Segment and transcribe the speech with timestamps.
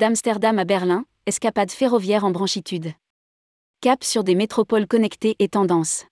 [0.00, 2.94] D'Amsterdam à Berlin, escapade ferroviaire en branchitude.
[3.82, 6.06] Cap sur des métropoles connectées et tendances.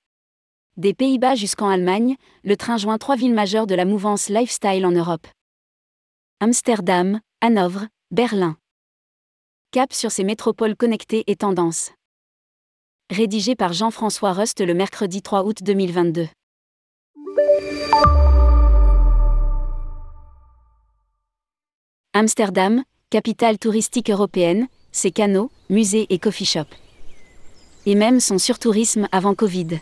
[0.77, 4.91] Des Pays-Bas jusqu'en Allemagne, le train joint trois villes majeures de la mouvance lifestyle en
[4.91, 5.27] Europe.
[6.41, 8.59] Amsterdam, Hanovre, Berlin.
[9.71, 11.93] Cap sur ces métropoles connectées et tendances.
[13.09, 16.29] Rédigé par Jean-François Rust le mercredi 3 août 2022.
[22.13, 26.77] Amsterdam, capitale touristique européenne, ses canaux, musées et coffee shops.
[27.87, 29.81] Et même son surtourisme avant Covid.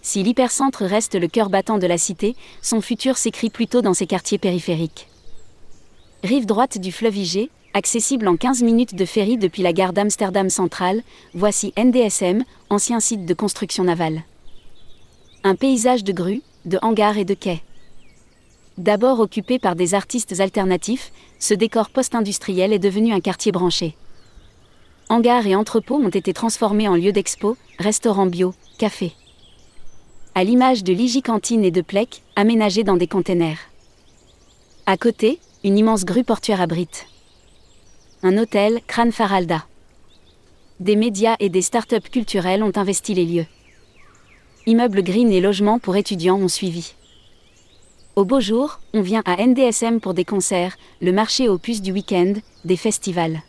[0.00, 4.06] Si l'hypercentre reste le cœur battant de la cité, son futur s'écrit plutôt dans ses
[4.06, 5.08] quartiers périphériques.
[6.22, 10.50] Rive droite du fleuve Ig, accessible en 15 minutes de ferry depuis la gare d'Amsterdam
[10.50, 11.02] centrale,
[11.34, 14.22] voici NDSM, ancien site de construction navale.
[15.42, 17.62] Un paysage de grues, de hangars et de quais.
[18.76, 23.94] D'abord occupé par des artistes alternatifs, ce décor post-industriel est devenu un quartier branché.
[25.08, 29.12] Hangars et entrepôts ont été transformés en lieux d'expo, restaurants bio, cafés.
[30.34, 33.60] À l'image de l'Igi Cantine et de Plec, aménagés dans des containers.
[34.86, 37.06] À côté, une immense grue portuaire abrite.
[38.24, 39.66] Un hôtel, Kran Faralda.
[40.80, 43.46] Des médias et des start-up culturelles ont investi les lieux.
[44.66, 46.94] Immeubles green et logements pour étudiants ont suivi.
[48.16, 51.90] Au beau jour, on vient à NDSM pour des concerts, le marché aux puces du
[51.90, 52.34] week-end,
[52.64, 53.42] des festivals.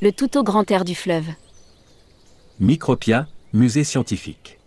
[0.00, 1.26] Le tout au grand air du fleuve.
[2.60, 4.58] Micropia, musée scientifique.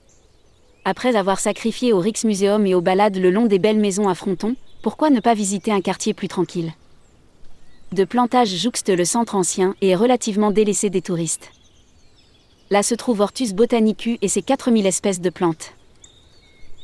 [0.83, 4.55] Après avoir sacrifié au Rijksmuseum et aux balades le long des belles maisons à Fronton,
[4.83, 6.71] pourquoi ne pas visiter un quartier plus tranquille?
[7.91, 11.51] De plantages jouxte le centre ancien et est relativement délaissé des touristes.
[12.69, 15.73] Là se trouve Hortus botanicus et ses 4000 espèces de plantes.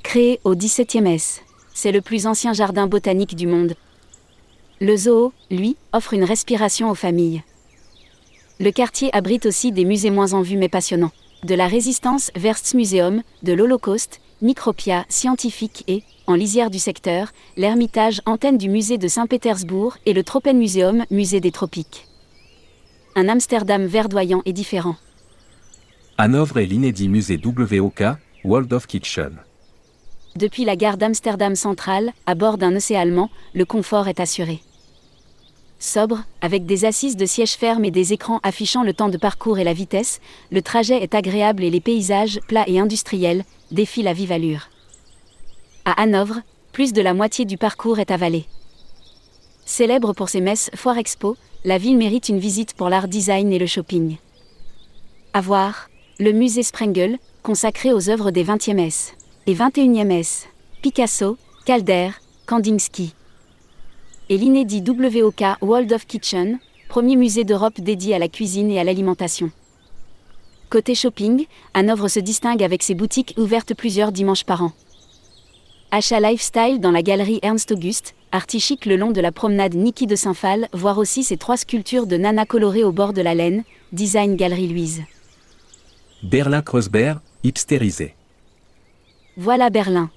[0.02, 1.44] Créé au XVIIe S
[1.74, 3.76] c'est le plus ancien jardin botanique du monde.
[4.80, 7.44] Le zoo, lui, offre une respiration aux familles.
[8.60, 11.12] Le quartier abrite aussi des musées moins en vue mais passionnants.
[11.44, 12.32] De la Résistance
[12.74, 19.08] Museum, de l'Holocauste, Micropia scientifique et, en lisière du secteur, l'Ermitage antenne du musée de
[19.08, 22.08] Saint-Pétersbourg et le Tropenmuseum musée des tropiques.
[23.16, 24.96] Un Amsterdam verdoyant et différent.
[26.18, 28.04] Hanovre et l'inédit musée WOK,
[28.44, 29.38] World of Kitchen.
[30.36, 34.62] Depuis la gare d'Amsterdam centrale, à bord d'un océan allemand, le confort est assuré.
[35.78, 39.60] Sobre, avec des assises de sièges fermes et des écrans affichant le temps de parcours
[39.60, 40.22] et la vitesse,
[40.52, 44.70] le trajet est agréable et les paysages, plats et industriels, défilent à vive allure.
[45.84, 46.42] À Hanovre,
[46.72, 48.46] plus de la moitié du parcours est avalé.
[49.66, 53.60] Célèbre pour ses messes Foire Expo, la ville mérite une visite pour l'art design et
[53.60, 54.16] le shopping.
[55.34, 55.90] À voir,
[56.20, 59.14] le musée Sprengel, consacré aux œuvres des 20e S
[59.48, 60.48] et 21e S,
[60.82, 62.12] Picasso, Calder,
[62.46, 63.14] Kandinsky.
[64.30, 66.60] Et l'inédit WOK World of Kitchen,
[66.90, 69.52] premier musée d'Europe dédié à la cuisine et à l'alimentation.
[70.70, 74.72] Côté shopping, Hanovre se distingue avec ses boutiques ouvertes plusieurs dimanches par an.
[75.90, 80.16] Achat lifestyle dans la galerie Ernst Auguste, artichique le long de la promenade Niki de
[80.16, 84.36] Saint-Phal, voir aussi ses trois sculptures de nana colorées au bord de la laine, design
[84.36, 85.02] Galerie Louise.
[86.24, 88.14] Berlin Kreuzberg, hipstérisé.
[89.38, 90.10] Voilà Berlin.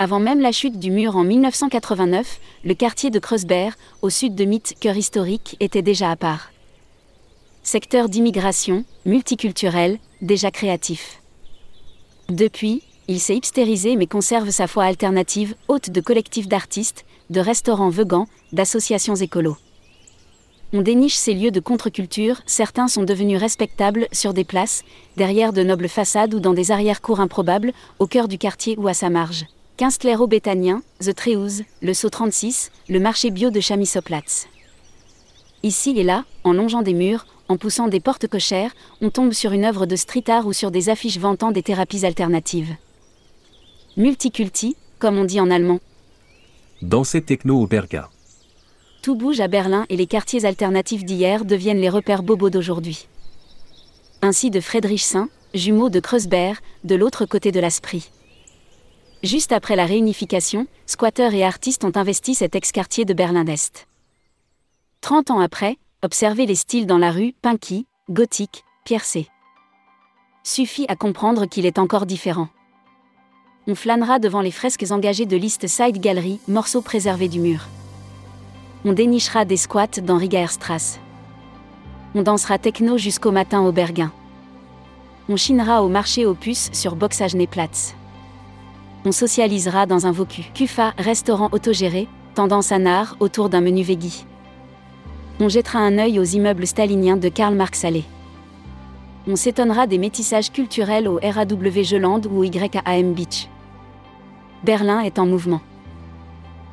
[0.00, 4.44] Avant même la chute du mur en 1989, le quartier de Kreuzberg, au sud de
[4.44, 6.50] Mitte, cœur historique, était déjà à part.
[7.62, 11.22] Secteur d'immigration, multiculturel, déjà créatif.
[12.28, 17.90] Depuis, il s'est hipstérisé mais conserve sa foi alternative, haute de collectifs d'artistes, de restaurants
[17.90, 19.58] vegans, d'associations écolos.
[20.74, 24.84] On déniche ces lieux de contre-culture, certains sont devenus respectables sur des places,
[25.18, 28.94] derrière de nobles façades ou dans des arrière-cours improbables, au cœur du quartier ou à
[28.94, 29.44] sa marge.
[29.76, 34.46] Quinze-Claireau béthanien, The Tréouse, le Saut 36, le marché bio de Chamissoplatz.
[35.62, 38.72] Ici et là, en longeant des murs, en poussant des portes cochères,
[39.02, 42.06] on tombe sur une œuvre de street art ou sur des affiches vantant des thérapies
[42.06, 42.74] alternatives.
[43.98, 45.80] Multiculti, comme on dit en allemand.
[46.80, 48.08] Danser techno au Berga.
[49.02, 53.08] Tout bouge à Berlin et les quartiers alternatifs d'hier deviennent les repères bobos d'aujourd'hui.
[54.22, 58.10] Ainsi de Friedrichshain, jumeau de Kreuzberg, de l'autre côté de l'Asprit.
[59.24, 63.88] Juste après la réunification, squatteurs et artistes ont investi cet ex-quartier de Berlin-Est.
[65.00, 69.26] Trente ans après, observez les styles dans la rue, Pinky, gothique, piercé.
[70.44, 72.48] Suffit à comprendre qu'il est encore différent.
[73.66, 77.66] On flânera devant les fresques engagées de liste Side Gallery, morceaux préservés du mur
[78.84, 80.98] on dénichera des squats dans Rigaerstrasse.
[82.14, 84.12] On dansera techno jusqu'au matin au Berguin.
[85.28, 87.94] On chinera au marché aux puces sur Boxageneplatz.
[89.04, 90.50] On socialisera dans un Vocu.
[90.54, 94.26] Kufa, restaurant autogéré, tendance à nard autour d'un menu veggie.
[95.40, 98.04] On jettera un œil aux immeubles staliniens de Karl Marx Allée.
[99.28, 103.48] On s'étonnera des métissages culturels au RAW Jeland ou YAM Beach.
[104.64, 105.60] Berlin est en mouvement.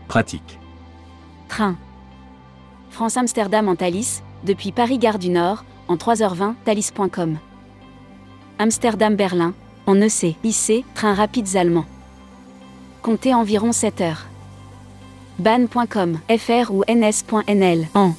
[0.07, 0.59] Pratique.
[1.47, 1.77] Train.
[2.89, 7.37] France-Amsterdam en Thalys, depuis Paris-Gare du Nord, en 3h20, thalys.com.
[8.59, 9.53] Amsterdam-Berlin,
[9.87, 11.85] en EC, IC, train rapides allemand.
[13.01, 14.25] Comptez environ 7 heures.
[15.39, 18.13] ban.com, fr ou ns.nl, en